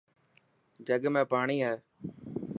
[0.87, 1.75] جڳ ۾ پاڻي هي.